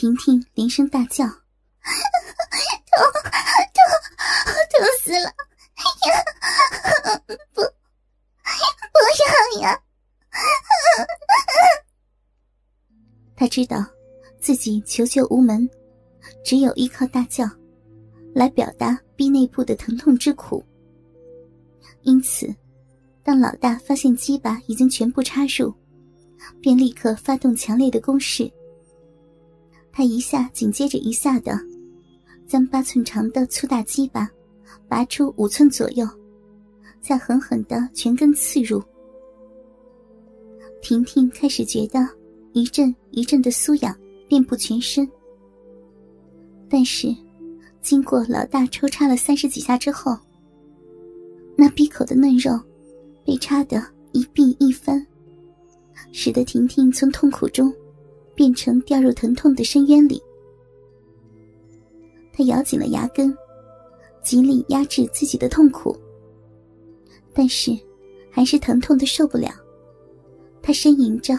[0.00, 1.36] 婷婷连声大叫：“痛
[3.12, 5.30] 痛痛死了！
[5.74, 6.16] 哎呀，
[7.52, 9.78] 不，不要呀！”
[13.36, 13.84] 他知道
[14.40, 15.68] 自己求救无门，
[16.46, 17.44] 只有依靠大叫
[18.34, 20.64] 来表达逼内部的疼痛之苦。
[22.04, 22.48] 因此，
[23.22, 25.74] 当老大发现鸡巴已经全部插入，
[26.58, 28.50] 便立刻发动强烈的攻势。
[29.92, 31.58] 他一下紧接着一下的，
[32.46, 34.30] 将八寸长的粗大鸡巴
[34.88, 36.06] 拔出五寸左右，
[37.00, 38.82] 再狠狠的全根刺入。
[40.80, 42.00] 婷婷开始觉得
[42.52, 43.94] 一阵一阵的酥痒
[44.26, 45.08] 遍布全身，
[46.68, 47.14] 但是
[47.82, 50.16] 经过老大抽插了三十几下之后，
[51.56, 52.58] 那闭口的嫩肉
[53.26, 53.82] 被插得
[54.12, 55.06] 一闭一翻，
[56.12, 57.72] 使得婷婷从痛苦中
[58.40, 60.18] 变成掉入疼痛的深渊里。
[62.32, 63.36] 他咬紧了牙根，
[64.22, 65.94] 极力压制自己的痛苦，
[67.34, 67.78] 但是
[68.30, 69.50] 还是疼痛的受不了。
[70.62, 71.34] 他呻吟着：“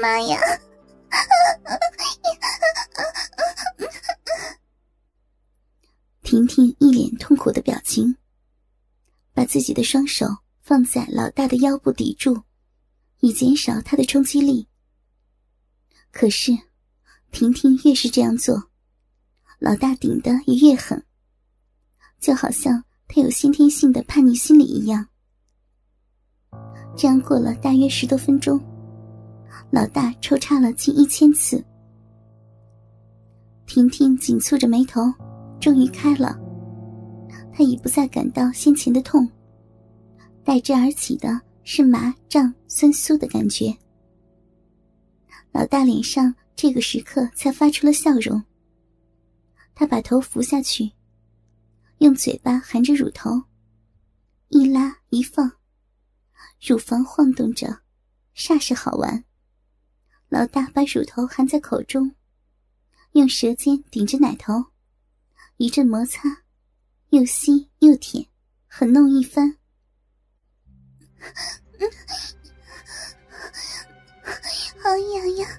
[0.00, 0.40] 妈呀！
[6.22, 8.16] 婷婷一脸痛苦的表情，
[9.34, 10.26] 把自己的双手
[10.62, 12.42] 放在老大的腰部抵住，
[13.18, 14.66] 以减少他的冲击力。
[16.10, 16.56] 可是，
[17.30, 18.70] 婷婷越是这样做，
[19.58, 21.04] 老大顶的也越狠。
[22.20, 25.06] 就好像他有先天性的叛逆心理一样。
[26.96, 28.60] 这样过了大约十多分钟，
[29.70, 31.64] 老大抽插了近一千次。
[33.66, 35.02] 婷婷紧蹙着眉头，
[35.60, 36.38] 终于开了。
[37.52, 39.28] 她已不再感到先前的痛，
[40.44, 43.76] 代之而起的是麻胀酸酥的感觉。
[45.52, 48.42] 老大脸上这个时刻才发出了笑容。
[49.74, 50.92] 他把头伏下去。
[51.98, 53.42] 用嘴巴含着乳头，
[54.48, 55.52] 一拉一放，
[56.66, 57.80] 乳房晃动着，
[58.34, 59.22] 煞是好玩。
[60.30, 62.14] 老大把乳头含在口中，
[63.12, 64.66] 用舌尖顶着奶头，
[65.56, 66.22] 一阵摩擦，
[67.08, 68.24] 又吸又舔，
[68.68, 69.56] 狠弄一番。
[74.80, 75.50] 好痒痒，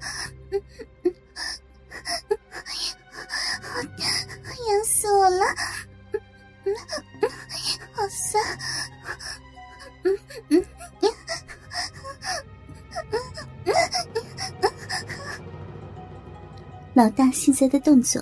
[16.94, 18.22] 老大现在的动作，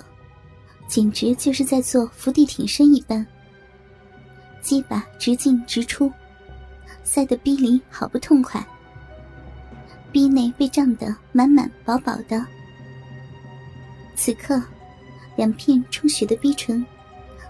[0.86, 3.26] 简直就是在做伏地挺身一般。
[4.62, 6.10] 鸡巴直进直出，
[7.02, 8.64] 塞得逼里好不痛快，
[10.12, 12.46] 逼内被胀得满满饱饱的。
[14.14, 14.62] 此刻，
[15.36, 16.84] 两片充血的逼唇。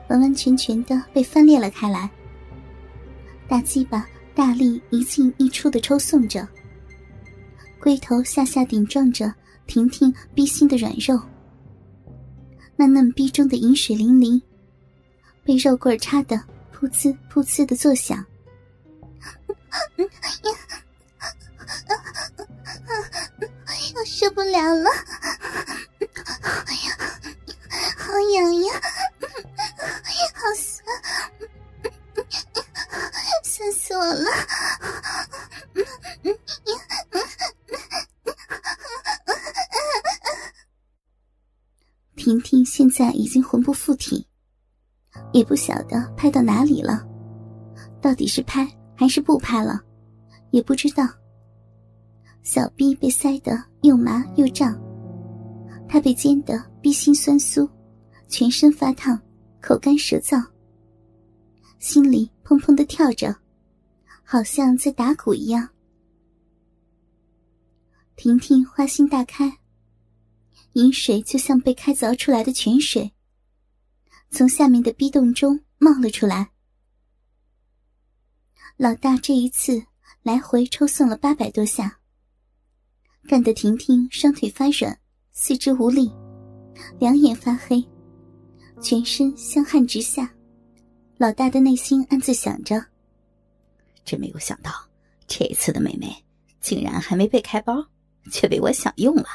[0.09, 2.11] 完完全全的被翻裂了开来，
[3.47, 4.05] 大鸡巴
[4.35, 6.49] 大力一进一出的抽送着，
[7.79, 9.33] 龟头下下顶撞着
[9.71, 11.17] 婷婷逼心的软肉，
[12.75, 14.43] 那嫩逼中的饮水淋漓，
[15.45, 16.37] 被肉棍插的
[16.75, 18.27] 噗呲噗呲的作响，
[23.95, 24.91] 我受不了了，
[27.97, 28.73] 好痒呀。
[30.35, 30.85] 好酸，
[33.45, 34.31] 酸死我了！
[42.31, 44.25] 婷婷现在已经魂不附体，
[45.33, 47.05] 也不晓得拍到哪里了，
[48.01, 48.65] 到底是拍
[48.95, 49.83] 还是不拍了，
[50.53, 51.09] 也不知道。
[52.45, 54.81] 小臂被塞得又麻又胀，
[55.89, 57.69] 她被煎得逼心酸酥，
[58.29, 59.21] 全身发烫。
[59.61, 60.41] 口干舌燥，
[61.81, 63.37] 心里砰砰的跳着，
[64.23, 65.69] 好像在打鼓一样。
[68.15, 69.53] 婷婷花心大开，
[70.75, 73.13] 饮水就像被开凿出来的泉水，
[74.31, 76.51] 从下面的逼洞中冒了出来。
[78.77, 79.83] 老大这一次
[80.23, 81.99] 来回抽送了八百多下，
[83.27, 84.99] 干得婷婷双腿发软，
[85.33, 86.11] 四肢无力，
[86.99, 87.85] 两眼发黑。
[88.81, 90.35] 全身香汗直下，
[91.19, 92.83] 老大的内心暗自想着：
[94.05, 94.73] 真没有想到，
[95.27, 96.25] 这一次的妹妹
[96.61, 97.87] 竟然还没被开包，
[98.33, 99.27] 却被我享用了，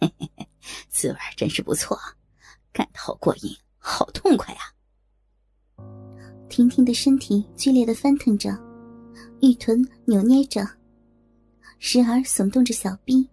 [0.00, 0.48] 嘿嘿嘿，
[0.88, 1.98] 滋味真是不错，
[2.72, 4.62] 干得好过瘾，好痛快啊！
[6.48, 8.50] 婷婷的身体剧烈的翻腾着，
[9.40, 10.66] 玉臀扭捏着，
[11.78, 13.28] 时而耸动着小臂，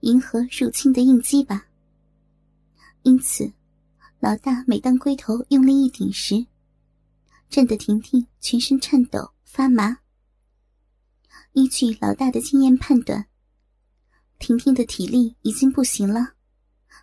[0.00, 1.66] 迎合入侵的应激吧。
[3.02, 3.52] 因此，
[4.20, 6.46] 老大每当龟头用力一顶时，
[7.50, 9.98] 震得婷婷全身颤抖发麻。
[11.52, 13.26] 依据老大的经验判断，
[14.38, 16.34] 婷婷的体力已经不行了，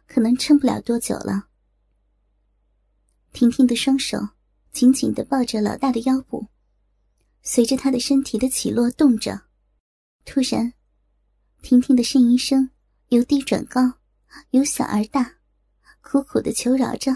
[0.08, 1.48] 可能撑不了多久了。
[3.34, 4.30] 婷婷的双手
[4.72, 6.48] 紧紧的抱着老大的腰部，
[7.44, 9.42] 随着他的身体的起落动着。
[10.26, 10.74] 突然，
[11.62, 12.70] 婷婷的呻吟声
[13.08, 13.94] 由低转高，
[14.52, 15.36] 由小而大，
[16.02, 17.12] 苦苦的求饶着：“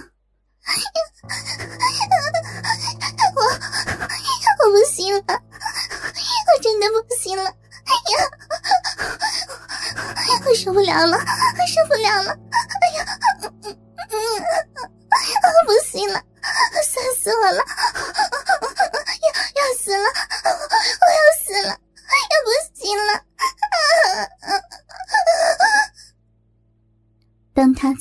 [3.35, 3.41] 我
[4.65, 5.21] 我不行了。”
[6.47, 8.17] 我真的不行了，哎呀，
[10.45, 11.21] 我受不了了，我
[11.67, 12.39] 受不了了，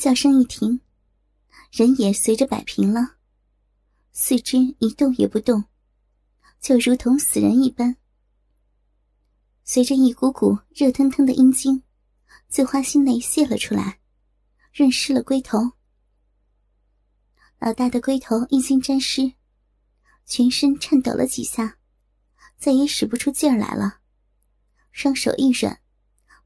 [0.04, 0.82] 叫声一停，
[1.72, 3.14] 人也随着摆平了，
[4.12, 5.64] 四肢一动也不动，
[6.60, 7.96] 就如同死人一般。
[9.64, 11.82] 随着一股股热腾腾的阴茎
[12.48, 13.98] 自花心内泄了出来，
[14.74, 15.72] 润湿了龟头。
[17.58, 19.32] 老大的龟头一经沾湿，
[20.26, 21.78] 全身颤抖了几下，
[22.58, 24.00] 再也使不出劲儿来了，
[24.92, 25.80] 双手一软，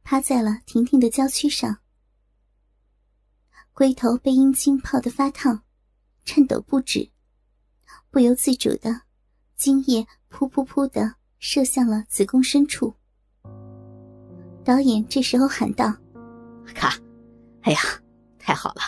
[0.04, 1.80] 趴在了婷婷的娇躯上。
[3.78, 5.62] 龟头被阴茎泡得发烫，
[6.24, 7.08] 颤抖不止，
[8.10, 9.02] 不由自主的，
[9.54, 12.92] 精液噗噗噗的射向了子宫深处。
[14.64, 15.96] 导演这时候喊道
[16.74, 16.98] ：“卡！
[17.60, 17.78] 哎呀，
[18.36, 18.82] 太好了，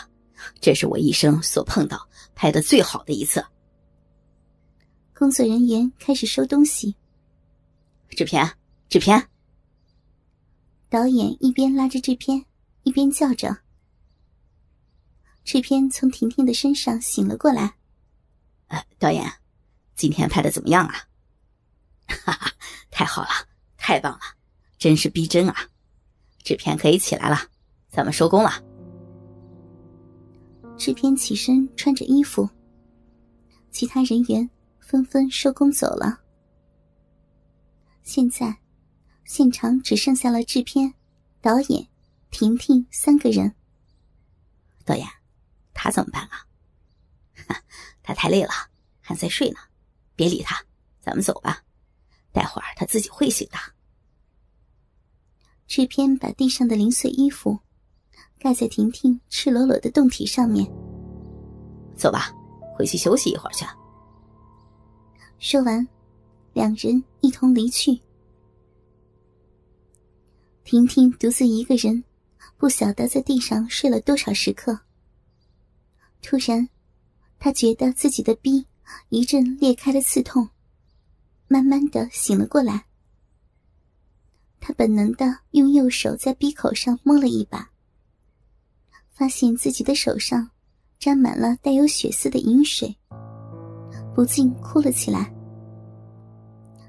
[0.61, 2.05] 这是我一生所碰到
[2.35, 3.41] 拍的最好的一次。”
[5.15, 6.97] 工作人员开始收东西。
[8.09, 8.45] 制片，
[8.89, 9.25] 制片。
[10.89, 12.45] 导演一边拉着制片，
[12.83, 13.57] 一边叫着。
[15.45, 17.75] 制片从婷婷的身上醒了过来。
[18.69, 19.33] 呃，导演，
[19.97, 20.95] 今天拍的怎么样啊？
[22.25, 22.53] 哈哈，
[22.91, 23.29] 太好了，
[23.77, 24.21] 太棒了，
[24.79, 25.57] 真是逼真啊！
[26.43, 27.39] 制片可以起来了，
[27.89, 28.63] 咱们收工了。
[30.77, 32.49] 制片起身穿着衣服，
[33.71, 34.49] 其他人员
[34.79, 36.21] 纷纷收工走了。
[38.03, 38.59] 现在，
[39.25, 40.95] 现场只剩下了制片、
[41.41, 41.87] 导演、
[42.31, 43.55] 婷婷三个人。
[44.85, 45.07] 导演，
[45.83, 46.45] 他怎么办啊？
[48.03, 48.51] 他太累了，
[49.01, 49.59] 还在睡呢。
[50.15, 50.63] 别理他，
[51.01, 51.63] 咱们走吧。
[52.33, 53.57] 待会儿他自己会醒的。
[55.67, 57.59] 制片把地上的零碎衣服
[58.39, 60.71] 盖在婷婷赤裸裸的胴体上面。
[61.97, 62.31] 走吧，
[62.77, 63.65] 回去休息一会儿去。
[65.39, 65.89] 说完，
[66.53, 67.99] 两人一同离去。
[70.63, 72.05] 婷婷独自一个人，
[72.59, 74.79] 不晓得在地上睡了多少时刻。
[76.23, 76.69] 突然，
[77.39, 78.67] 他觉得自己的逼
[79.09, 80.49] 一阵裂开的刺痛，
[81.49, 82.85] 慢慢的醒了过来。
[84.61, 87.71] 他本能的用右手在鼻口上摸了一把，
[89.11, 90.51] 发现自己的手上
[90.99, 92.95] 沾满了带有血丝的饮水，
[94.15, 95.33] 不禁哭了起来。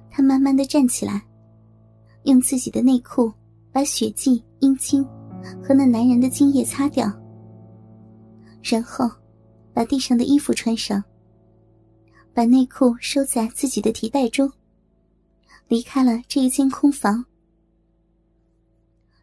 [0.10, 1.26] 他慢慢的站起来，
[2.24, 3.32] 用自己的内裤
[3.72, 5.02] 把血迹、阴茎
[5.64, 7.08] 和那男人的精液擦掉，
[8.62, 9.10] 然后
[9.74, 11.04] 把地上的衣服穿上，
[12.34, 14.52] 把内裤收在自己的提袋中，
[15.68, 17.26] 离开了这一间空房。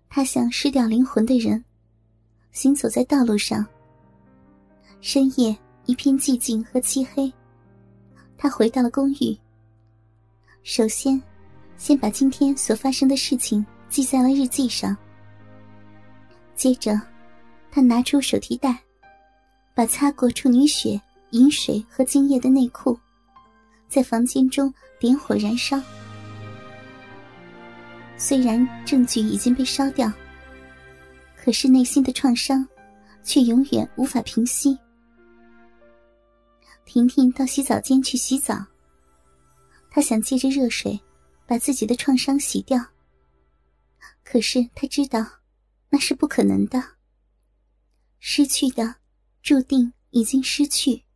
[0.09, 1.65] 他像失掉灵魂的人，
[2.53, 3.67] 行走在道路上。
[5.01, 7.33] 深夜一片寂静和漆黑。
[8.37, 9.39] 他回到了公寓。
[10.63, 11.21] 首先，
[11.77, 14.97] 先把今天所发生的事情记在了日记上。
[16.55, 17.01] 接着，
[17.71, 18.83] 他拿出手提袋，
[19.79, 22.99] 把擦过处女血、饮水和精液的内裤，
[23.89, 25.81] 在房间中点火燃烧。
[28.17, 30.13] 虽然证据已经被烧掉，
[31.37, 32.67] 可是内心的创伤
[33.23, 34.77] 却永远无法平息。
[36.85, 38.67] 婷婷到洗澡间去洗澡，
[39.93, 40.99] 她想借着热水
[41.47, 42.85] 把自己的创伤洗掉，
[44.25, 45.25] 可是她知道
[45.89, 46.83] 那是不可能的。
[48.19, 48.97] 失去的，
[49.43, 51.08] 注定已经失去。